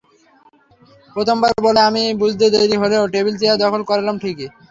[1.15, 4.47] প্রথমবার বলে আমাদের বুঝতে দেরি হলেও টেবিল চেয়ার দখল করলাম ঠিকই।